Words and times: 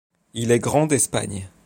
Il 0.33 0.49
est 0.51 0.57
grand 0.57 0.87
d’Espagne. 0.87 1.47